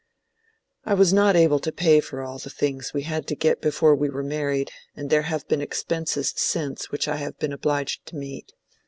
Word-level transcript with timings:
"I 0.83 0.95
was 0.95 1.13
not 1.13 1.35
able 1.35 1.59
to 1.59 1.71
pay 1.71 1.99
for 1.99 2.23
all 2.23 2.39
the 2.39 2.49
things 2.49 2.91
we 2.91 3.03
had 3.03 3.27
to 3.27 3.35
get 3.35 3.61
before 3.61 3.93
we 3.93 4.09
were 4.09 4.23
married, 4.23 4.71
and 4.95 5.11
there 5.11 5.21
have 5.29 5.47
been 5.47 5.61
expenses 5.61 6.33
since 6.35 6.89
which 6.89 7.07
I 7.07 7.17
have 7.17 7.37
been 7.37 7.53
obliged 7.53 8.07
to 8.07 8.15
meet. 8.15 8.51